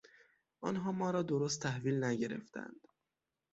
آنها 0.61 0.91
ما 0.91 1.11
را 1.11 1.21
درست 1.21 1.61
تحویل 1.61 2.03
نگرفتند. 2.03 2.87